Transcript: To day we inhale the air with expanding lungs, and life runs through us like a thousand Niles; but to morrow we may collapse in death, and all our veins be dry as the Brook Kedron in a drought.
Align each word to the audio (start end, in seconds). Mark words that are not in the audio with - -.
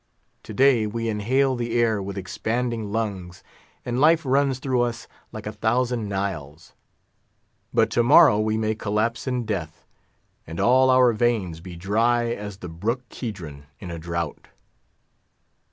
To 0.41 0.53
day 0.55 0.87
we 0.87 1.09
inhale 1.09 1.55
the 1.55 1.77
air 1.79 2.01
with 2.01 2.17
expanding 2.17 2.91
lungs, 2.91 3.43
and 3.85 3.99
life 4.01 4.25
runs 4.25 4.57
through 4.57 4.81
us 4.81 5.07
like 5.31 5.45
a 5.45 5.51
thousand 5.51 6.09
Niles; 6.09 6.73
but 7.71 7.91
to 7.91 8.01
morrow 8.01 8.39
we 8.39 8.57
may 8.57 8.73
collapse 8.73 9.27
in 9.27 9.45
death, 9.45 9.85
and 10.47 10.59
all 10.59 10.89
our 10.89 11.13
veins 11.13 11.59
be 11.59 11.75
dry 11.75 12.31
as 12.33 12.57
the 12.57 12.67
Brook 12.67 13.09
Kedron 13.09 13.65
in 13.79 13.91
a 13.91 13.99
drought. 13.99 14.47